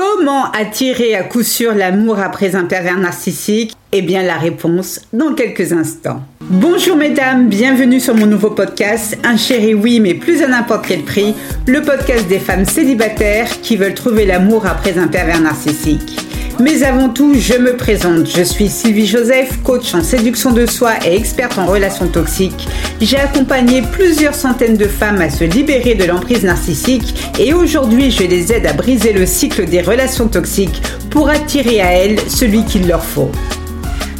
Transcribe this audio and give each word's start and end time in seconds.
Comment 0.00 0.50
attirer 0.52 1.14
à 1.14 1.24
coup 1.24 1.42
sûr 1.42 1.74
l'amour 1.74 2.20
après 2.20 2.56
un 2.56 2.64
pervers 2.64 2.96
narcissique? 2.96 3.76
Eh 3.92 4.00
bien 4.00 4.22
la 4.22 4.38
réponse 4.38 5.02
dans 5.12 5.34
quelques 5.34 5.74
instants. 5.74 6.22
Bonjour 6.40 6.96
mesdames, 6.96 7.50
bienvenue 7.50 8.00
sur 8.00 8.14
mon 8.14 8.24
nouveau 8.24 8.48
podcast, 8.48 9.18
Un 9.24 9.36
chéri 9.36 9.74
oui 9.74 10.00
mais 10.00 10.14
plus 10.14 10.42
à 10.42 10.48
n'importe 10.48 10.86
quel 10.88 11.02
prix, 11.02 11.34
le 11.66 11.82
podcast 11.82 12.26
des 12.28 12.38
femmes 12.38 12.64
célibataires 12.64 13.60
qui 13.60 13.76
veulent 13.76 13.92
trouver 13.92 14.24
l'amour 14.24 14.64
après 14.64 14.96
un 14.96 15.06
pervers 15.06 15.42
narcissique. 15.42 16.29
Mais 16.60 16.82
avant 16.82 17.08
tout, 17.08 17.32
je 17.34 17.54
me 17.54 17.74
présente. 17.74 18.26
Je 18.26 18.42
suis 18.42 18.68
Sylvie 18.68 19.06
Joseph, 19.06 19.62
coach 19.64 19.94
en 19.94 20.02
séduction 20.02 20.52
de 20.52 20.66
soi 20.66 20.92
et 21.06 21.16
experte 21.16 21.56
en 21.56 21.64
relations 21.64 22.06
toxiques. 22.06 22.68
J'ai 23.00 23.16
accompagné 23.16 23.80
plusieurs 23.80 24.34
centaines 24.34 24.76
de 24.76 24.84
femmes 24.84 25.22
à 25.22 25.30
se 25.30 25.44
libérer 25.44 25.94
de 25.94 26.04
l'emprise 26.04 26.44
narcissique 26.44 27.14
et 27.38 27.54
aujourd'hui, 27.54 28.10
je 28.10 28.24
les 28.24 28.52
aide 28.52 28.66
à 28.66 28.74
briser 28.74 29.14
le 29.14 29.24
cycle 29.24 29.64
des 29.64 29.80
relations 29.80 30.28
toxiques 30.28 30.82
pour 31.08 31.30
attirer 31.30 31.80
à 31.80 31.92
elles 31.92 32.20
celui 32.28 32.62
qu'il 32.66 32.86
leur 32.86 33.04
faut. 33.04 33.30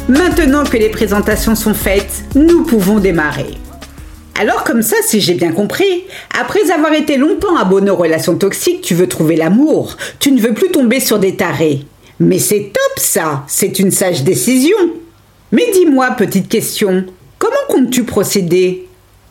Maintenant 0.09 0.63
que 0.63 0.77
les 0.77 0.89
présentations 0.89 1.53
sont 1.53 1.75
faites, 1.75 2.23
nous 2.33 2.63
pouvons 2.63 2.97
démarrer. 2.97 3.59
Alors 4.39 4.63
comme 4.63 4.81
ça, 4.81 4.95
si 5.05 5.21
j'ai 5.21 5.35
bien 5.35 5.51
compris, 5.51 6.05
après 6.39 6.71
avoir 6.71 6.93
été 6.93 7.17
longtemps 7.17 7.55
abonné 7.55 7.91
aux 7.91 7.97
relations 7.97 8.35
toxiques, 8.35 8.81
tu 8.81 8.95
veux 8.95 9.07
trouver 9.07 9.35
l'amour, 9.35 9.95
tu 10.17 10.31
ne 10.31 10.41
veux 10.41 10.55
plus 10.55 10.71
tomber 10.71 10.99
sur 10.99 11.19
des 11.19 11.35
tarés. 11.35 11.85
Mais 12.21 12.37
c'est 12.37 12.71
top 12.71 12.99
ça, 13.03 13.43
c'est 13.47 13.79
une 13.79 13.89
sage 13.89 14.23
décision. 14.23 14.77
Mais 15.51 15.65
dis-moi, 15.73 16.11
petite 16.11 16.49
question, 16.49 17.03
comment 17.39 17.55
comptes-tu 17.67 18.03
procéder? 18.03 18.87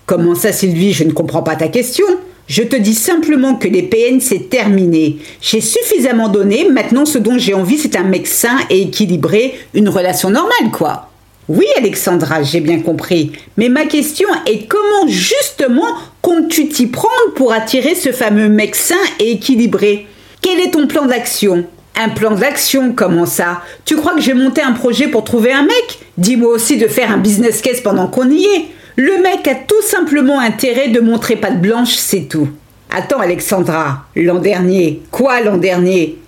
Comment 0.06 0.34
ça, 0.34 0.50
Sylvie, 0.50 0.92
je 0.92 1.04
ne 1.04 1.12
comprends 1.12 1.44
pas 1.44 1.54
ta 1.54 1.68
question. 1.68 2.04
Je 2.48 2.64
te 2.64 2.74
dis 2.74 2.96
simplement 2.96 3.54
que 3.54 3.68
les 3.68 3.84
PN, 3.84 4.20
c'est 4.20 4.50
terminé. 4.50 5.18
J'ai 5.40 5.60
suffisamment 5.60 6.28
donné, 6.28 6.68
maintenant 6.68 7.06
ce 7.06 7.18
dont 7.18 7.38
j'ai 7.38 7.54
envie, 7.54 7.78
c'est 7.78 7.94
un 7.94 8.02
mec 8.02 8.26
sain 8.26 8.58
et 8.70 8.82
équilibré, 8.82 9.54
une 9.72 9.88
relation 9.88 10.28
normale, 10.28 10.72
quoi. 10.72 11.10
Oui, 11.48 11.66
Alexandra, 11.76 12.42
j'ai 12.42 12.58
bien 12.58 12.80
compris. 12.80 13.30
Mais 13.56 13.68
ma 13.68 13.86
question 13.86 14.28
est 14.46 14.66
comment 14.66 15.06
justement 15.06 15.94
comptes-tu 16.22 16.68
t'y 16.68 16.88
prendre 16.88 17.34
pour 17.36 17.52
attirer 17.52 17.94
ce 17.94 18.10
fameux 18.10 18.48
mec 18.48 18.74
sain 18.74 18.96
et 19.20 19.30
équilibré? 19.30 20.08
Quel 20.42 20.58
est 20.58 20.72
ton 20.72 20.88
plan 20.88 21.06
d'action? 21.06 21.66
Un 22.00 22.08
plan 22.08 22.34
d'action, 22.34 22.92
comment 22.94 23.26
ça 23.26 23.62
Tu 23.84 23.96
crois 23.96 24.14
que 24.14 24.20
j'ai 24.20 24.34
monté 24.34 24.62
un 24.62 24.72
projet 24.72 25.08
pour 25.08 25.24
trouver 25.24 25.52
un 25.52 25.62
mec? 25.62 25.98
Dis-moi 26.18 26.50
aussi 26.50 26.76
de 26.76 26.86
faire 26.86 27.10
un 27.12 27.18
business 27.18 27.60
case 27.60 27.80
pendant 27.80 28.06
qu'on 28.06 28.30
y 28.30 28.44
est. 28.44 28.66
Le 28.96 29.22
mec 29.22 29.46
a 29.46 29.54
tout 29.54 29.82
simplement 29.82 30.40
intérêt 30.40 30.88
de 30.88 31.00
montrer 31.00 31.36
patte 31.36 31.60
blanche, 31.60 31.94
c'est 31.96 32.28
tout. 32.28 32.48
Attends, 32.90 33.20
Alexandra, 33.20 34.06
l'an 34.16 34.38
dernier. 34.38 35.02
Quoi 35.10 35.40
l'an 35.42 35.58
dernier? 35.58 36.18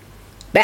Ben, 0.55 0.63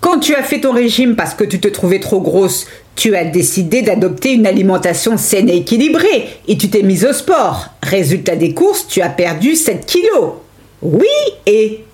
quand 0.00 0.18
tu 0.18 0.34
as 0.34 0.42
fait 0.42 0.60
ton 0.60 0.72
régime 0.72 1.16
parce 1.16 1.34
que 1.34 1.44
tu 1.44 1.58
te 1.60 1.68
trouvais 1.68 2.00
trop 2.00 2.20
grosse, 2.20 2.66
tu 2.96 3.16
as 3.16 3.24
décidé 3.24 3.82
d'adopter 3.82 4.32
une 4.32 4.46
alimentation 4.46 5.16
saine 5.16 5.48
et 5.48 5.58
équilibrée 5.58 6.28
et 6.48 6.58
tu 6.58 6.68
t'es 6.68 6.82
mise 6.82 7.04
au 7.04 7.12
sport. 7.12 7.68
Résultat 7.82 8.36
des 8.36 8.54
courses, 8.54 8.86
tu 8.88 9.00
as 9.00 9.08
perdu 9.08 9.54
7 9.54 9.86
kilos. 9.86 10.34
Oui, 10.82 11.06
et 11.46 11.84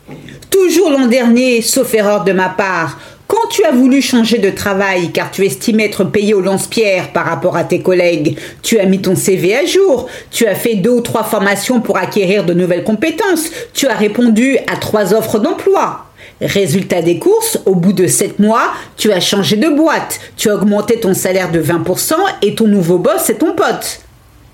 Toujours 0.55 0.91
l'an 0.91 1.09
dernier, 1.09 1.63
sauf 1.63 1.93
erreur 1.95 2.23
de 2.23 2.31
ma 2.31 2.49
part, 2.49 2.97
quand 3.27 3.49
tu 3.51 3.65
as 3.65 3.73
voulu 3.73 4.01
changer 4.01 4.39
de 4.39 4.51
travail 4.51 5.11
car 5.11 5.33
tu 5.33 5.45
estimais 5.45 5.87
être 5.87 6.05
payé 6.05 6.33
au 6.33 6.41
lance-pierre 6.41 7.13
par 7.13 7.25
rapport 7.25 7.57
à 7.57 7.65
tes 7.65 7.81
collègues, 7.81 8.39
tu 8.63 8.79
as 8.79 8.87
mis 8.87 9.03
ton 9.03 9.17
CV 9.17 9.57
à 9.57 9.67
jour, 9.67 10.07
tu 10.31 10.47
as 10.47 10.55
fait 10.55 10.77
deux 10.77 10.91
ou 10.91 11.01
trois 11.01 11.25
formations 11.25 11.81
pour 11.81 11.99
acquérir 11.99 12.45
de 12.45 12.55
nouvelles 12.55 12.85
compétences, 12.85 13.51
tu 13.73 13.89
as 13.89 13.97
répondu 13.97 14.57
à 14.73 14.77
trois 14.77 15.13
offres 15.13 15.41
d'emploi. 15.41 16.07
Résultat 16.41 17.03
des 17.03 17.19
courses, 17.19 17.59
au 17.67 17.75
bout 17.75 17.93
de 17.93 18.07
sept 18.07 18.39
mois, 18.39 18.73
tu 18.97 19.11
as 19.11 19.21
changé 19.21 19.57
de 19.57 19.69
boîte, 19.69 20.21
tu 20.37 20.51
as 20.51 20.55
augmenté 20.55 21.01
ton 21.01 21.15
salaire 21.15 21.51
de 21.51 21.61
20% 21.61 22.15
et 22.43 22.55
ton 22.55 22.69
nouveau 22.69 22.99
boss 22.99 23.29
est 23.29 23.39
ton 23.39 23.55
pote. 23.55 24.03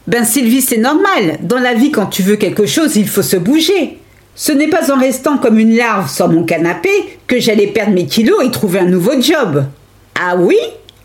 Ben 0.07 0.25
Sylvie, 0.25 0.63
c'est 0.63 0.79
normal. 0.79 1.37
Dans 1.43 1.61
la 1.61 1.75
vie, 1.75 1.91
quand 1.91 2.07
tu 2.07 2.23
veux 2.23 2.37
quelque 2.37 2.65
chose, 2.65 2.97
il 2.97 3.07
faut 3.07 3.21
se 3.21 3.37
bouger. 3.37 3.99
Ce 4.35 4.53
n'est 4.53 4.69
pas 4.69 4.93
en 4.93 4.99
restant 4.99 5.39
comme 5.39 5.59
une 5.59 5.77
larve 5.77 6.11
sur 6.11 6.29
mon 6.29 6.45
canapé 6.45 6.91
que 7.27 7.41
j'allais 7.41 7.67
perdre 7.67 7.93
mes 7.93 8.07
kilos 8.07 8.45
et 8.45 8.51
trouver 8.51 8.81
un 8.81 8.87
nouveau 8.87 9.21
job. 9.21 9.65
Ah 10.19 10.37
oui 10.37 10.57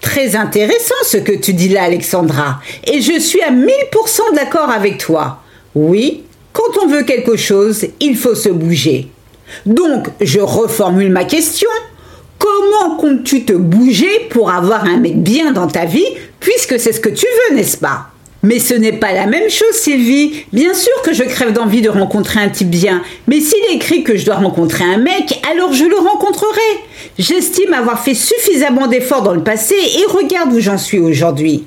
Très 0.01 0.35
intéressant 0.35 0.93
ce 1.03 1.17
que 1.17 1.31
tu 1.31 1.53
dis 1.53 1.69
là, 1.69 1.83
Alexandra. 1.83 2.59
Et 2.85 3.01
je 3.01 3.19
suis 3.19 3.41
à 3.41 3.51
1000% 3.51 4.35
d'accord 4.35 4.69
avec 4.69 4.99
toi. 4.99 5.39
Oui, 5.73 6.23
quand 6.53 6.83
on 6.83 6.87
veut 6.87 7.03
quelque 7.03 7.35
chose, 7.35 7.87
il 7.99 8.15
faut 8.15 8.35
se 8.35 8.49
bouger. 8.49 9.09
Donc, 9.65 10.07
je 10.21 10.39
reformule 10.39 11.11
ma 11.11 11.25
question. 11.25 11.69
Comment 12.37 12.97
comptes-tu 12.97 13.45
te 13.45 13.53
bouger 13.53 14.27
pour 14.29 14.51
avoir 14.51 14.85
un 14.85 14.97
mec 14.97 15.21
bien 15.21 15.51
dans 15.51 15.67
ta 15.67 15.85
vie, 15.85 16.05
puisque 16.39 16.79
c'est 16.79 16.93
ce 16.93 16.99
que 16.99 17.09
tu 17.09 17.25
veux, 17.25 17.55
n'est-ce 17.55 17.77
pas? 17.77 18.09
Mais 18.45 18.59
ce 18.59 18.75
n'est 18.75 18.93
pas 18.93 19.11
la 19.11 19.25
même 19.25 19.49
chose, 19.49 19.73
Sylvie. 19.73 20.45
Bien 20.53 20.75
sûr 20.75 20.93
que 21.03 21.13
je 21.13 21.23
crève 21.23 21.51
d'envie 21.51 21.81
de 21.81 21.89
rencontrer 21.89 22.39
un 22.39 22.49
type 22.49 22.69
bien, 22.69 23.01
mais 23.27 23.39
s'il 23.39 23.75
écrit 23.75 24.03
que 24.03 24.15
je 24.15 24.25
dois 24.25 24.35
rencontrer 24.35 24.83
un 24.83 24.99
mec, 24.99 25.41
alors 25.51 25.73
je 25.73 25.83
le 25.83 25.97
rencontrerai. 25.97 26.61
J'estime 27.17 27.73
avoir 27.73 28.03
fait 28.03 28.13
suffisamment 28.13 28.85
d'efforts 28.85 29.23
dans 29.23 29.33
le 29.33 29.43
passé 29.43 29.73
et 29.73 30.11
regarde 30.11 30.53
où 30.53 30.59
j'en 30.59 30.77
suis 30.77 30.99
aujourd'hui. 30.99 31.65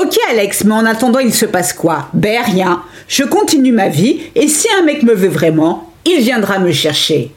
Ok 0.00 0.16
Alex, 0.30 0.64
mais 0.64 0.74
en 0.74 0.86
attendant 0.86 1.20
il 1.20 1.32
se 1.32 1.46
passe 1.46 1.72
quoi? 1.72 2.08
Ben 2.14 2.42
rien. 2.42 2.82
Je 3.06 3.22
continue 3.22 3.72
ma 3.72 3.88
vie 3.88 4.20
et 4.34 4.48
si 4.48 4.66
un 4.76 4.82
mec 4.82 5.04
me 5.04 5.14
veut 5.14 5.28
vraiment, 5.28 5.92
il 6.04 6.18
viendra 6.18 6.58
me 6.58 6.72
chercher. 6.72 7.30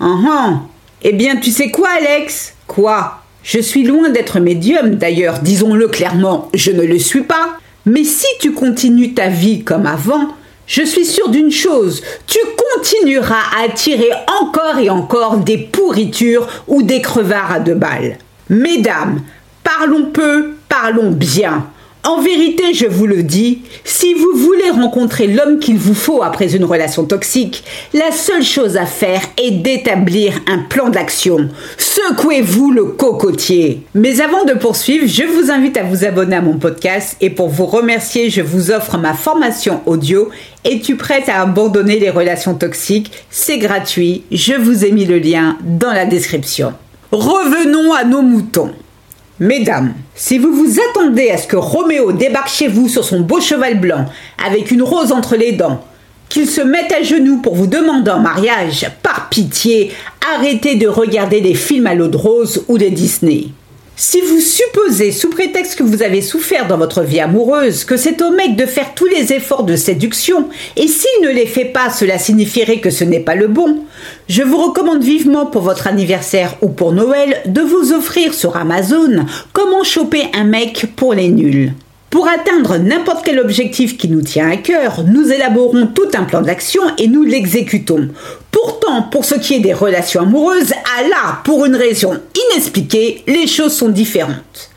Uh 0.00 0.04
Eh 1.02 1.12
bien 1.12 1.36
tu 1.36 1.50
sais 1.50 1.70
quoi 1.70 1.88
Alex? 1.98 2.54
Quoi? 2.66 3.22
Je 3.42 3.58
suis 3.58 3.84
loin 3.84 4.10
d'être 4.10 4.38
médium 4.38 4.96
d'ailleurs, 4.96 5.38
disons-le 5.38 5.88
clairement, 5.88 6.50
je 6.52 6.72
ne 6.72 6.82
le 6.82 6.98
suis 6.98 7.22
pas. 7.22 7.58
Mais 7.86 8.04
si 8.04 8.26
tu 8.40 8.52
continues 8.52 9.14
ta 9.14 9.28
vie 9.28 9.64
comme 9.64 9.86
avant, 9.86 10.28
je 10.66 10.82
suis 10.82 11.04
sûre 11.04 11.28
d'une 11.28 11.50
chose, 11.50 12.02
tu 12.26 12.38
continueras 12.74 13.42
à 13.56 13.64
attirer 13.64 14.10
encore 14.40 14.78
et 14.78 14.90
encore 14.90 15.38
des 15.38 15.58
pourritures 15.58 16.46
ou 16.68 16.82
des 16.82 17.02
crevards 17.02 17.52
à 17.52 17.60
deux 17.60 17.74
balles. 17.74 18.18
Mesdames, 18.48 19.20
parlons 19.64 20.06
peu, 20.06 20.54
parlons 20.68 21.10
bien. 21.10 21.66
En 22.04 22.20
vérité, 22.20 22.74
je 22.74 22.86
vous 22.86 23.06
le 23.06 23.22
dis, 23.22 23.60
si 23.84 24.12
vous 24.14 24.32
voulez 24.34 24.70
rencontrer 24.70 25.28
l'homme 25.28 25.60
qu'il 25.60 25.78
vous 25.78 25.94
faut 25.94 26.24
après 26.24 26.56
une 26.56 26.64
relation 26.64 27.04
toxique, 27.04 27.62
la 27.94 28.10
seule 28.10 28.42
chose 28.42 28.76
à 28.76 28.86
faire 28.86 29.20
est 29.40 29.52
d'établir 29.52 30.32
un 30.48 30.58
plan 30.58 30.88
d'action. 30.88 31.48
Secouez-vous 31.78 32.72
le 32.72 32.86
cocotier. 32.86 33.82
Mais 33.94 34.20
avant 34.20 34.44
de 34.44 34.54
poursuivre, 34.54 35.06
je 35.06 35.22
vous 35.22 35.52
invite 35.52 35.76
à 35.76 35.84
vous 35.84 36.04
abonner 36.04 36.34
à 36.34 36.40
mon 36.40 36.58
podcast 36.58 37.16
et 37.20 37.30
pour 37.30 37.48
vous 37.48 37.66
remercier, 37.66 38.30
je 38.30 38.42
vous 38.42 38.72
offre 38.72 38.98
ma 38.98 39.14
formation 39.14 39.80
audio. 39.86 40.28
Es-tu 40.64 40.96
prête 40.96 41.28
à 41.28 41.42
abandonner 41.42 42.00
les 42.00 42.10
relations 42.10 42.54
toxiques? 42.54 43.12
C'est 43.30 43.58
gratuit, 43.58 44.24
je 44.32 44.54
vous 44.54 44.84
ai 44.84 44.90
mis 44.90 45.04
le 45.04 45.20
lien 45.20 45.56
dans 45.62 45.92
la 45.92 46.06
description. 46.06 46.72
Revenons 47.12 47.92
à 47.92 48.02
nos 48.02 48.22
moutons. 48.22 48.72
Mesdames, 49.42 49.94
si 50.14 50.38
vous 50.38 50.52
vous 50.52 50.76
attendez 50.78 51.30
à 51.30 51.36
ce 51.36 51.48
que 51.48 51.56
Roméo 51.56 52.12
débarque 52.12 52.48
chez 52.48 52.68
vous 52.68 52.88
sur 52.88 53.02
son 53.02 53.22
beau 53.22 53.40
cheval 53.40 53.80
blanc, 53.80 54.06
avec 54.38 54.70
une 54.70 54.84
rose 54.84 55.10
entre 55.10 55.34
les 55.34 55.50
dents, 55.50 55.84
qu'il 56.28 56.46
se 56.46 56.60
mette 56.60 56.92
à 56.92 57.02
genoux 57.02 57.38
pour 57.42 57.56
vous 57.56 57.66
demander 57.66 58.12
en 58.12 58.20
mariage, 58.20 58.88
par 59.02 59.28
pitié, 59.30 59.90
arrêtez 60.36 60.76
de 60.76 60.86
regarder 60.86 61.40
des 61.40 61.54
films 61.54 61.88
à 61.88 61.96
l'eau 61.96 62.06
de 62.06 62.16
rose 62.16 62.64
ou 62.68 62.78
des 62.78 62.90
Disney. 62.90 63.46
Si 63.94 64.20
vous 64.22 64.40
supposez, 64.40 65.12
sous 65.12 65.28
prétexte 65.28 65.76
que 65.76 65.82
vous 65.82 66.02
avez 66.02 66.22
souffert 66.22 66.66
dans 66.66 66.78
votre 66.78 67.02
vie 67.02 67.20
amoureuse, 67.20 67.84
que 67.84 67.98
c'est 67.98 68.22
au 68.22 68.30
mec 68.30 68.56
de 68.56 68.64
faire 68.64 68.94
tous 68.94 69.06
les 69.06 69.34
efforts 69.34 69.64
de 69.64 69.76
séduction, 69.76 70.48
et 70.76 70.88
s'il 70.88 71.22
ne 71.22 71.28
les 71.28 71.46
fait 71.46 71.66
pas, 71.66 71.90
cela 71.90 72.18
signifierait 72.18 72.80
que 72.80 72.90
ce 72.90 73.04
n'est 73.04 73.20
pas 73.20 73.34
le 73.34 73.48
bon, 73.48 73.84
je 74.28 74.42
vous 74.42 74.56
recommande 74.56 75.04
vivement 75.04 75.44
pour 75.44 75.62
votre 75.62 75.86
anniversaire 75.86 76.56
ou 76.62 76.68
pour 76.68 76.92
Noël 76.92 77.42
de 77.46 77.60
vous 77.60 77.92
offrir 77.92 78.32
sur 78.32 78.56
Amazon 78.56 79.26
comment 79.52 79.84
choper 79.84 80.24
un 80.32 80.44
mec 80.44 80.86
pour 80.96 81.12
les 81.12 81.28
nuls. 81.28 81.74
Pour 82.08 82.28
atteindre 82.28 82.78
n'importe 82.78 83.24
quel 83.24 83.40
objectif 83.40 83.96
qui 83.96 84.08
nous 84.08 84.20
tient 84.20 84.50
à 84.50 84.56
cœur, 84.56 85.04
nous 85.04 85.32
élaborons 85.32 85.86
tout 85.86 86.08
un 86.14 86.24
plan 86.24 86.42
d'action 86.42 86.82
et 86.98 87.08
nous 87.08 87.22
l'exécutons. 87.22 88.08
Pourtant, 88.52 89.02
pour 89.02 89.24
ce 89.24 89.34
qui 89.34 89.54
est 89.54 89.60
des 89.60 89.72
relations 89.72 90.22
amoureuses, 90.22 90.72
à 90.72 91.02
là, 91.08 91.40
pour 91.42 91.64
une 91.64 91.74
raison 91.74 92.20
inexpliquée, 92.52 93.24
les 93.26 93.46
choses 93.46 93.74
sont 93.74 93.88
différentes. 93.88 94.71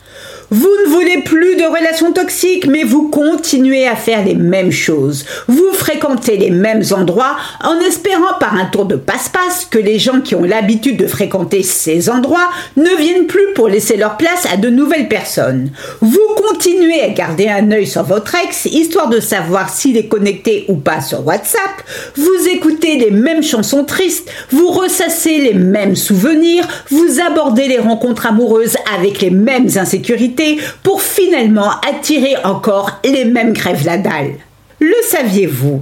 Vous 0.51 0.69
ne 0.85 0.89
voulez 0.91 1.21
plus 1.23 1.55
de 1.55 1.63
relations 1.63 2.11
toxiques, 2.11 2.67
mais 2.67 2.83
vous 2.83 3.09
continuez 3.09 3.87
à 3.87 3.95
faire 3.95 4.23
les 4.23 4.35
mêmes 4.35 4.71
choses. 4.71 5.25
Vous 5.47 5.73
fréquentez 5.73 6.37
les 6.37 6.51
mêmes 6.51 6.83
endroits 6.91 7.35
en 7.63 7.79
espérant 7.79 8.37
par 8.39 8.53
un 8.55 8.65
tour 8.65 8.85
de 8.85 8.95
passe-passe 8.95 9.65
que 9.65 9.79
les 9.79 9.97
gens 9.97 10.21
qui 10.21 10.35
ont 10.35 10.43
l'habitude 10.43 10.97
de 10.97 11.07
fréquenter 11.07 11.63
ces 11.63 12.09
endroits 12.09 12.49
ne 12.77 12.95
viennent 12.97 13.25
plus 13.25 13.53
pour 13.55 13.69
laisser 13.69 13.97
leur 13.97 14.17
place 14.17 14.45
à 14.51 14.57
de 14.57 14.69
nouvelles 14.69 15.07
personnes. 15.07 15.71
Vous 16.01 16.19
continuez 16.35 17.01
à 17.01 17.09
garder 17.09 17.47
un 17.47 17.71
œil 17.71 17.87
sur 17.87 18.03
votre 18.03 18.35
ex, 18.35 18.65
histoire 18.65 19.09
de 19.09 19.19
savoir 19.19 19.69
s'il 19.69 19.97
est 19.97 20.07
connecté 20.07 20.65
ou 20.67 20.75
pas 20.75 21.01
sur 21.01 21.25
WhatsApp. 21.25 21.61
Vous 22.15 22.47
écoutez 22.51 22.97
les 22.97 23.11
mêmes 23.11 23.43
chansons 23.43 23.83
tristes, 23.83 24.29
vous 24.51 24.67
ressassez 24.67 25.39
les 25.39 25.53
mêmes 25.53 25.95
souvenirs, 25.95 26.67
vous 26.91 27.19
abordez 27.19 27.67
les 27.67 27.79
rencontres 27.79 28.27
amoureuses 28.27 28.77
avec 28.95 29.21
les 29.21 29.31
mêmes 29.31 29.69
insécurités 29.75 30.34
pour 30.83 31.01
finalement 31.01 31.71
attirer 31.87 32.35
encore 32.43 32.99
les 33.03 33.25
mêmes 33.25 33.53
crèves 33.53 33.85
la 33.85 33.97
dalle. 33.97 34.35
Le 34.79 34.95
saviez-vous? 35.09 35.81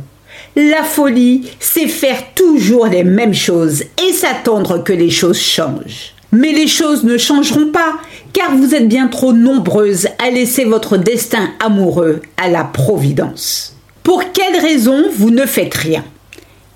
La 0.55 0.83
folie, 0.83 1.49
c'est 1.59 1.87
faire 1.87 2.21
toujours 2.35 2.85
les 2.85 3.03
mêmes 3.03 3.33
choses 3.33 3.83
et 4.01 4.13
s'attendre 4.13 4.83
que 4.83 4.93
les 4.93 5.09
choses 5.09 5.39
changent. 5.39 6.13
Mais 6.31 6.51
les 6.51 6.67
choses 6.67 7.03
ne 7.03 7.17
changeront 7.17 7.71
pas, 7.71 7.93
car 8.33 8.55
vous 8.55 8.75
êtes 8.75 8.87
bien 8.87 9.07
trop 9.07 9.33
nombreuses 9.33 10.07
à 10.19 10.29
laisser 10.29 10.65
votre 10.65 10.97
destin 10.97 11.49
amoureux 11.59 12.21
à 12.37 12.49
la 12.49 12.63
Providence. 12.63 13.75
Pour 14.03 14.31
quelle 14.31 14.59
raison 14.59 15.05
vous 15.15 15.31
ne 15.31 15.45
faites 15.45 15.73
rien? 15.73 16.03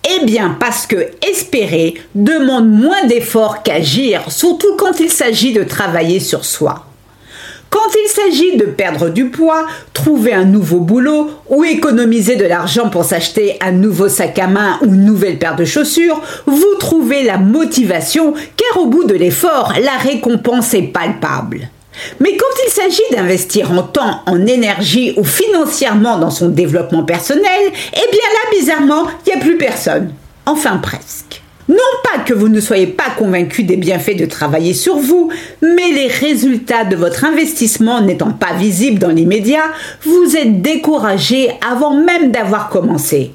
Eh 0.09 0.25
bien 0.25 0.55
parce 0.59 0.87
que 0.87 1.09
espérer 1.29 1.95
demande 2.15 2.71
moins 2.71 3.05
d'efforts 3.05 3.61
qu'agir, 3.61 4.31
surtout 4.31 4.75
quand 4.77 4.99
il 4.99 5.09
s'agit 5.09 5.53
de 5.53 5.63
travailler 5.63 6.19
sur 6.19 6.45
soi. 6.45 6.86
Quand 7.77 7.91
il 8.03 8.09
s'agit 8.09 8.57
de 8.57 8.65
perdre 8.65 9.09
du 9.09 9.25
poids, 9.25 9.67
trouver 9.93 10.33
un 10.33 10.45
nouveau 10.45 10.79
boulot 10.79 11.29
ou 11.47 11.63
économiser 11.63 12.35
de 12.35 12.45
l'argent 12.45 12.89
pour 12.89 13.05
s'acheter 13.05 13.55
un 13.61 13.71
nouveau 13.71 14.09
sac 14.09 14.39
à 14.39 14.47
main 14.47 14.79
ou 14.81 14.85
une 14.85 15.05
nouvelle 15.05 15.37
paire 15.37 15.55
de 15.55 15.63
chaussures, 15.63 16.19
vous 16.47 16.73
trouvez 16.79 17.21
la 17.21 17.37
motivation 17.37 18.33
car 18.33 18.81
au 18.81 18.87
bout 18.87 19.03
de 19.03 19.13
l'effort, 19.13 19.73
la 19.79 19.91
récompense 19.91 20.73
est 20.73 20.91
palpable. 20.91 21.69
Mais 22.19 22.35
quand 22.35 22.63
il 22.65 22.71
s'agit 22.71 23.15
d'investir 23.15 23.71
en 23.71 23.83
temps, 23.83 24.21
en 24.25 24.47
énergie 24.47 25.13
ou 25.15 25.23
financièrement 25.23 26.17
dans 26.17 26.31
son 26.31 26.49
développement 26.49 27.03
personnel, 27.03 27.45
eh 27.93 28.11
bien 28.11 28.21
là, 28.33 28.57
bizarrement, 28.57 29.07
il 29.27 29.33
n'y 29.33 29.39
a 29.39 29.43
plus 29.43 29.57
personne. 29.59 30.13
Enfin 30.47 30.77
presque. 30.77 31.36
Non 31.67 31.75
pas 32.03 32.19
que 32.19 32.33
vous 32.33 32.47
ne 32.47 32.61
soyez 32.61 32.87
pas 32.87 33.09
convaincu 33.17 33.63
des 33.63 33.75
bienfaits 33.75 34.15
de 34.15 34.25
travailler 34.25 34.73
sur 34.73 34.97
vous, 34.97 35.29
mais 35.61 35.91
les 35.91 36.07
résultats 36.07 36.85
de 36.85 36.95
votre 36.95 37.25
investissement 37.25 38.01
n'étant 38.01 38.31
pas 38.31 38.53
visibles 38.53 38.99
dans 38.99 39.09
l'immédiat, 39.09 39.65
vous 40.03 40.37
êtes 40.37 40.61
découragé 40.61 41.49
avant 41.69 41.93
même 41.93 42.31
d'avoir 42.31 42.69
commencé. 42.69 43.31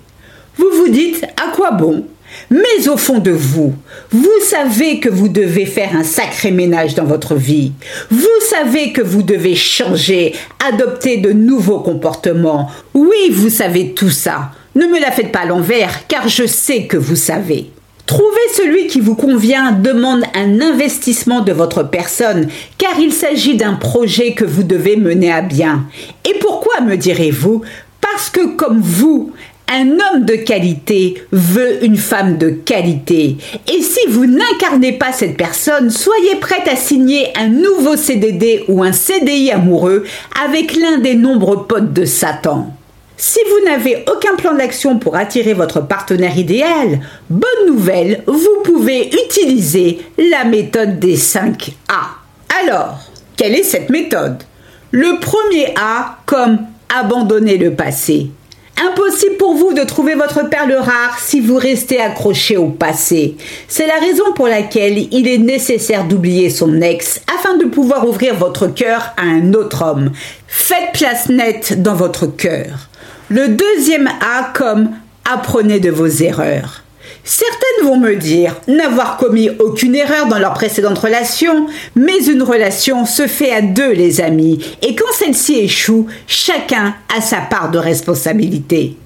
Vous 0.57 0.69
vous 0.77 0.89
dites 0.89 1.25
à 1.43 1.55
quoi 1.55 1.73
bon? 1.73 2.07
Mais 2.51 2.89
au 2.89 2.97
fond 2.97 3.19
de 3.19 3.31
vous, 3.31 3.75
vous 4.11 4.41
savez 4.43 5.01
que 5.01 5.09
vous 5.09 5.29
devez 5.29 5.67
faire 5.67 5.95
un 5.95 6.05
sacré 6.05 6.51
ménage 6.51 6.95
dans 6.95 7.05
votre 7.05 7.35
vie. 7.35 7.73
Vous 8.11 8.27
savez 8.49 8.93
que 8.93 9.03
vous 9.03 9.23
devez 9.23 9.55
changer, 9.55 10.35
adopter 10.67 11.19
de 11.19 11.33
nouveaux 11.33 11.81
comportements. 11.81 12.71
Oui, 12.95 13.31
vous 13.31 13.51
savez 13.51 13.93
tout 13.93 14.11
ça. 14.11 14.51
Ne 14.75 14.87
me 14.87 14.99
la 14.99 15.11
faites 15.11 15.33
pas 15.33 15.41
à 15.41 15.47
l'envers, 15.47 16.07
car 16.09 16.29
je 16.29 16.47
sais 16.47 16.87
que 16.87 16.97
vous 16.97 17.17
savez. 17.17 17.71
Trouver 18.07 18.25
celui 18.55 18.89
qui 18.89 19.01
vous 19.01 19.15
convient 19.15 19.73
demande 19.73 20.23
un 20.35 20.61
investissement 20.61 21.41
de 21.41 21.53
votre 21.53 21.83
personne, 21.85 22.49
car 22.77 22.99
il 22.99 23.13
s'agit 23.13 23.57
d'un 23.57 23.75
projet 23.75 24.35
que 24.35 24.45
vous 24.45 24.65
devez 24.65 24.97
mener 24.97 25.33
à 25.33 25.41
bien. 25.41 25.87
Et 26.29 26.35
pourquoi 26.41 26.81
me 26.81 26.97
direz-vous? 26.97 27.63
Parce 28.01 28.29
que 28.29 28.57
comme 28.57 28.81
vous, 28.81 29.33
un 29.69 29.93
homme 29.93 30.25
de 30.27 30.35
qualité 30.35 31.23
veut 31.31 31.83
une 31.85 31.97
femme 31.97 32.37
de 32.37 32.51
qualité. 32.51 33.37
Et 33.73 33.81
si 33.81 34.01
vous 34.09 34.27
n'incarnez 34.27 34.93
pas 34.93 35.13
cette 35.13 35.37
personne, 35.37 35.89
soyez 35.89 36.37
prête 36.37 36.69
à 36.69 36.77
signer 36.77 37.29
un 37.39 37.49
nouveau 37.49 37.97
CDD 37.97 38.65
ou 38.69 38.83
un 38.83 38.93
CDI 38.93 39.53
amoureux 39.53 40.05
avec 40.45 40.77
l'un 40.77 40.99
des 40.99 41.15
nombreux 41.15 41.67
potes 41.67 41.93
de 41.93 42.05
Satan. 42.05 42.75
Si 43.25 43.39
vous 43.49 43.65
n'avez 43.65 44.05
aucun 44.13 44.35
plan 44.35 44.53
d'action 44.53 44.99
pour 44.99 45.15
attirer 45.15 45.55
votre 45.55 45.81
partenaire 45.81 46.37
idéal, 46.37 46.99
bonne 47.31 47.67
nouvelle, 47.69 48.25
vous 48.27 48.63
pouvez 48.65 49.11
utiliser 49.25 50.01
la 50.19 50.43
méthode 50.43 50.99
des 50.99 51.17
5 51.17 51.73
A. 51.89 52.17
Alors, 52.65 52.99
quelle 53.37 53.55
est 53.55 53.63
cette 53.63 53.91
méthode? 53.91 54.43
Le 54.91 55.21
premier 55.21 55.73
A 55.81 56.19
comme 56.27 56.59
abandonner 56.93 57.59
le 57.59 57.77
passé. 57.77 58.33
Impossible 58.77 59.37
pour 59.37 59.55
vous 59.55 59.73
de 59.73 59.85
trouver 59.85 60.17
votre 60.17 60.49
perle 60.49 60.73
rare 60.73 61.17
si 61.21 61.39
vous 61.39 61.59
restez 61.59 62.01
accroché 62.01 62.57
au 62.57 62.71
passé. 62.71 63.37
C'est 63.69 63.87
la 63.87 64.01
raison 64.01 64.33
pour 64.35 64.49
laquelle 64.49 64.99
il 64.99 65.29
est 65.29 65.39
nécessaire 65.39 66.09
d'oublier 66.09 66.51
son 66.51 66.81
ex 66.81 67.21
afin 67.33 67.57
de 67.57 67.67
pouvoir 67.67 68.05
ouvrir 68.09 68.35
votre 68.35 68.67
cœur 68.67 69.15
à 69.17 69.23
un 69.23 69.53
autre 69.55 69.85
homme. 69.85 70.11
Faites 70.49 70.91
place 70.93 71.29
nette 71.29 71.81
dans 71.81 71.95
votre 71.95 72.27
cœur. 72.27 72.89
Le 73.35 73.49
deuxième 73.49 74.09
A 74.21 74.53
comme 74.53 74.91
apprenez 75.25 75.81
de 75.81 75.91
vos 75.91 76.07
erreurs. 76.07 76.83
Certaines 77.25 77.87
vont 77.87 77.97
me 77.97 78.15
dire 78.15 78.61
n'avoir 78.69 79.17
commis 79.17 79.49
aucune 79.59 79.95
erreur 79.95 80.27
dans 80.27 80.39
leur 80.39 80.53
précédente 80.53 80.99
relation, 80.99 81.67
mais 81.97 82.27
une 82.27 82.43
relation 82.43 83.07
se 83.07 83.27
fait 83.27 83.51
à 83.51 83.63
deux, 83.63 83.93
les 83.93 84.21
amis, 84.21 84.59
et 84.83 84.95
quand 84.95 85.11
celle-ci 85.15 85.61
échoue, 85.61 86.09
chacun 86.27 86.95
a 87.17 87.23
sa 87.23 87.39
part 87.39 87.71
de 87.71 87.79
responsabilité. 87.79 88.99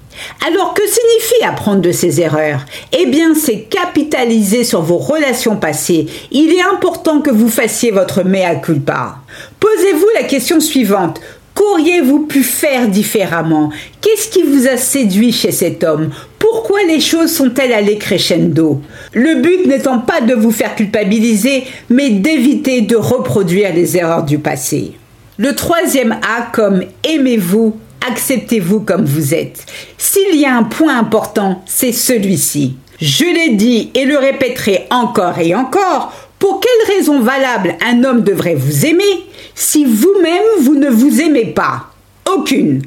Alors 0.45 0.73
que 0.73 0.81
signifie 0.81 1.45
apprendre 1.45 1.81
de 1.81 1.91
ses 1.91 2.19
erreurs? 2.19 2.65
Eh 2.91 3.05
bien, 3.05 3.33
c'est 3.33 3.61
capitaliser 3.61 4.63
sur 4.63 4.81
vos 4.81 4.97
relations 4.97 5.55
passées. 5.55 6.07
Il 6.31 6.51
est 6.53 6.63
important 6.63 7.21
que 7.21 7.29
vous 7.29 7.49
fassiez 7.49 7.91
votre 7.91 8.23
mea 8.23 8.55
culpa. 8.55 9.19
Posez-vous 9.59 10.09
la 10.15 10.23
question 10.23 10.59
suivante. 10.59 11.21
Qu'auriez-vous 11.57 12.27
pu 12.27 12.43
faire 12.43 12.87
différemment? 12.87 13.71
Qu'est-ce 13.99 14.29
qui 14.29 14.43
vous 14.43 14.67
a 14.67 14.77
séduit 14.77 15.31
chez 15.31 15.51
cet 15.51 15.83
homme? 15.83 16.11
Pourquoi 16.37 16.83
les 16.83 16.99
choses 16.99 17.31
sont-elles 17.31 17.73
allées 17.73 17.97
crescendo? 17.97 18.79
Le 19.13 19.41
but 19.41 19.65
n'étant 19.65 19.97
pas 19.97 20.21
de 20.21 20.35
vous 20.35 20.51
faire 20.51 20.75
culpabiliser, 20.75 21.63
mais 21.89 22.11
d'éviter 22.11 22.81
de 22.81 22.95
reproduire 22.95 23.73
les 23.73 23.97
erreurs 23.97 24.23
du 24.23 24.37
passé. 24.37 24.91
Le 25.37 25.55
troisième 25.55 26.19
A 26.21 26.43
comme 26.53 26.83
aimez-vous, 27.03 27.75
acceptez-vous 28.07 28.81
comme 28.81 29.05
vous 29.05 29.33
êtes. 29.33 29.65
S'il 29.97 30.39
y 30.39 30.45
a 30.45 30.55
un 30.55 30.63
point 30.63 30.99
important, 30.99 31.63
c'est 31.65 31.91
celui-ci. 31.91 32.75
Je 33.01 33.25
l'ai 33.25 33.55
dit 33.55 33.89
et 33.95 34.05
le 34.05 34.19
répéterai 34.19 34.85
encore 34.91 35.39
et 35.39 35.55
encore, 35.55 36.13
pour 36.37 36.59
quelle 36.59 36.95
raison 36.95 37.19
valable 37.19 37.75
un 37.83 38.03
homme 38.03 38.21
devrait 38.21 38.53
vous 38.53 38.85
aimer? 38.85 39.26
Si 39.57 39.85
vous-même 39.85 40.61
vous 40.61 40.75
ne 40.75 40.87
vous 40.87 41.19
aimez 41.19 41.47
pas 41.47 41.91
Aucune. 42.31 42.83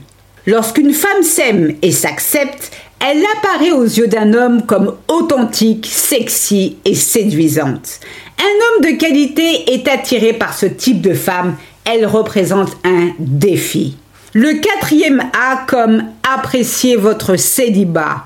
Lorsqu'une 0.46 0.94
femme 0.94 1.22
s'aime 1.22 1.74
et 1.82 1.90
s'accepte, 1.90 2.70
elle 3.00 3.22
apparaît 3.38 3.72
aux 3.72 3.84
yeux 3.84 4.06
d'un 4.06 4.32
homme 4.34 4.62
comme 4.62 4.94
authentique, 5.08 5.86
sexy 5.90 6.76
et 6.84 6.94
séduisante. 6.94 7.98
Un 8.38 8.76
homme 8.76 8.84
de 8.92 8.96
qualité 8.96 9.72
est 9.72 9.88
attiré 9.88 10.32
par 10.32 10.56
ce 10.56 10.66
type 10.66 11.00
de 11.00 11.12
femme, 11.12 11.56
elle 11.84 12.06
représente 12.06 12.76
un 12.84 13.08
défi. 13.18 13.96
Le 14.32 14.60
quatrième 14.60 15.24
A 15.34 15.64
comme 15.66 16.04
apprécier 16.22 16.94
votre 16.94 17.34
célibat. 17.34 18.24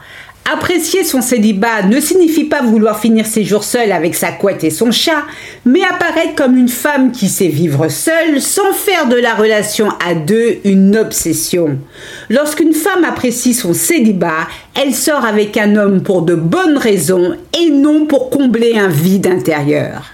Apprécier 0.53 1.05
son 1.05 1.23
célibat 1.23 1.85
ne 1.85 1.99
signifie 2.01 2.45
pas 2.45 2.61
vouloir 2.61 3.01
finir 3.01 3.25
ses 3.25 3.45
jours 3.45 3.65
seul 3.65 3.91
avec 3.93 4.15
sa 4.15 4.31
couette 4.31 4.63
et 4.63 4.71
son 4.71 4.91
chat, 4.91 5.25
mais 5.65 5.83
apparaître 5.83 6.35
comme 6.37 6.59
une 6.59 6.69
femme 6.69 7.13
qui 7.13 7.29
sait 7.29 7.49
vivre 7.49 7.89
seule 7.89 8.43
sans 8.43 8.75
faire 8.75 9.09
de 9.09 9.17
la 9.17 9.35
relation 9.35 9.89
à 10.07 10.15
deux 10.15 10.59
une 10.65 10.99
obsession. 10.99 11.79
Lorsqu'une 12.29 12.75
femme 12.75 13.05
apprécie 13.05 13.55
son 13.55 13.73
célibat, 13.73 14.47
elle 14.75 14.95
sort 14.95 15.25
avec 15.25 15.57
un 15.57 15.77
homme 15.77 16.03
pour 16.03 16.21
de 16.23 16.35
bonnes 16.35 16.77
raisons 16.77 17.37
et 17.59 17.71
non 17.71 18.05
pour 18.05 18.29
combler 18.29 18.77
un 18.77 18.89
vide 18.89 19.27
intérieur. 19.27 20.05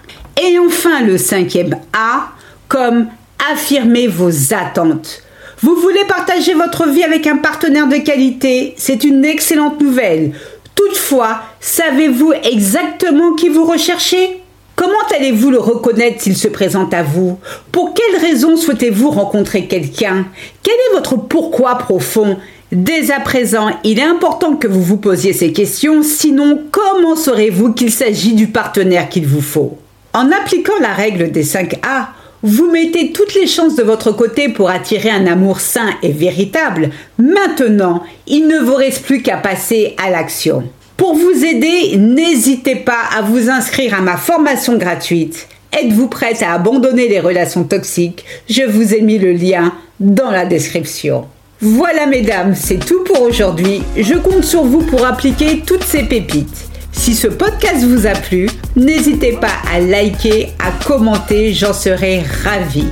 Et 0.40 0.60
enfin 0.60 1.02
le 1.02 1.18
cinquième 1.18 1.76
A, 1.92 2.28
comme 2.68 3.08
affirmer 3.52 4.06
vos 4.06 4.54
attentes. 4.54 5.24
Vous 5.62 5.76
voulez 5.76 6.04
partager 6.08 6.54
votre 6.54 6.88
vie 6.88 7.02
avec 7.02 7.26
un 7.26 7.36
partenaire 7.36 7.86
de 7.86 7.96
qualité. 7.96 8.74
C'est 8.78 9.04
une 9.04 9.24
excellente 9.26 9.80
nouvelle. 9.80 10.32
Toutefois, 10.74 11.42
savez-vous 11.60 12.32
exactement 12.32 13.34
qui 13.34 13.50
vous 13.50 13.66
recherchez? 13.66 14.40
Comment 14.74 14.94
allez-vous 15.14 15.50
le 15.50 15.58
reconnaître 15.58 16.22
s'il 16.22 16.36
se 16.36 16.48
présente 16.48 16.94
à 16.94 17.02
vous? 17.02 17.38
Pour 17.70 17.92
quelles 17.92 18.22
raisons 18.22 18.56
souhaitez-vous 18.56 19.10
rencontrer 19.10 19.66
quelqu'un? 19.66 20.26
Quel 20.62 20.72
est 20.74 20.94
votre 20.94 21.16
pourquoi 21.16 21.74
profond? 21.74 22.38
Dès 22.72 23.10
à 23.10 23.20
présent, 23.20 23.68
il 23.84 23.98
est 23.98 24.02
important 24.02 24.56
que 24.56 24.68
vous 24.68 24.82
vous 24.82 24.96
posiez 24.96 25.34
ces 25.34 25.52
questions, 25.52 26.02
sinon 26.02 26.62
comment 26.70 27.16
saurez-vous 27.16 27.74
qu'il 27.74 27.92
s'agit 27.92 28.32
du 28.32 28.46
partenaire 28.46 29.10
qu'il 29.10 29.26
vous 29.26 29.42
faut? 29.42 29.76
En 30.14 30.32
appliquant 30.32 30.78
la 30.80 30.94
règle 30.94 31.30
des 31.30 31.42
5 31.42 31.74
A, 31.82 32.14
Vous 32.42 32.70
mettez 32.70 33.12
toutes 33.12 33.34
les 33.34 33.46
chances 33.46 33.76
de 33.76 33.82
votre 33.82 34.12
côté 34.12 34.48
pour 34.48 34.70
attirer 34.70 35.10
un 35.10 35.26
amour 35.26 35.60
sain 35.60 35.90
et 36.02 36.10
véritable. 36.10 36.88
Maintenant, 37.18 38.02
il 38.26 38.46
ne 38.46 38.58
vous 38.60 38.74
reste 38.74 39.04
plus 39.04 39.20
qu'à 39.20 39.36
passer 39.36 39.94
à 40.02 40.08
l'action. 40.08 40.64
Pour 40.96 41.14
vous 41.14 41.44
aider, 41.44 41.98
n'hésitez 41.98 42.76
pas 42.76 43.02
à 43.14 43.20
vous 43.20 43.50
inscrire 43.50 43.94
à 43.94 44.00
ma 44.00 44.16
formation 44.16 44.78
gratuite. 44.78 45.48
Êtes-vous 45.78 46.08
prête 46.08 46.42
à 46.42 46.54
abandonner 46.54 47.08
les 47.08 47.20
relations 47.20 47.64
toxiques? 47.64 48.24
Je 48.48 48.62
vous 48.62 48.94
ai 48.94 49.02
mis 49.02 49.18
le 49.18 49.32
lien 49.32 49.74
dans 49.98 50.30
la 50.30 50.46
description. 50.46 51.26
Voilà 51.60 52.06
mesdames, 52.06 52.54
c'est 52.54 52.82
tout 52.82 53.04
pour 53.04 53.20
aujourd'hui. 53.20 53.82
Je 53.98 54.14
compte 54.14 54.44
sur 54.44 54.64
vous 54.64 54.82
pour 54.82 55.04
appliquer 55.04 55.60
toutes 55.66 55.84
ces 55.84 56.04
pépites. 56.04 56.69
Si 56.92 57.14
ce 57.14 57.28
podcast 57.28 57.84
vous 57.84 58.06
a 58.06 58.12
plu, 58.12 58.48
n'hésitez 58.76 59.32
pas 59.40 59.52
à 59.72 59.80
liker, 59.80 60.52
à 60.58 60.70
commenter, 60.84 61.52
j'en 61.52 61.72
serai 61.72 62.22
ravie. 62.44 62.88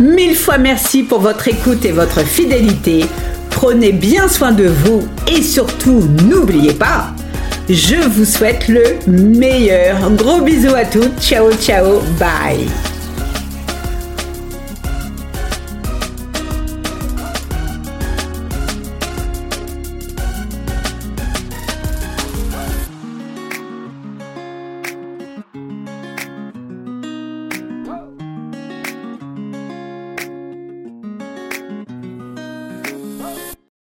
Mille 0.00 0.34
fois 0.34 0.58
merci 0.58 1.02
pour 1.02 1.20
votre 1.20 1.46
écoute 1.48 1.84
et 1.84 1.92
votre 1.92 2.20
fidélité. 2.24 3.06
Prenez 3.50 3.92
bien 3.92 4.28
soin 4.28 4.52
de 4.52 4.66
vous 4.66 5.06
et 5.28 5.42
surtout 5.42 6.02
n'oubliez 6.28 6.72
pas, 6.72 7.14
je 7.70 7.96
vous 8.08 8.24
souhaite 8.26 8.68
le 8.68 8.82
meilleur. 9.06 10.10
Gros 10.12 10.40
bisous 10.42 10.74
à 10.74 10.84
toutes. 10.84 11.18
Ciao 11.20 11.50
ciao. 11.54 12.00
Bye. 12.18 12.93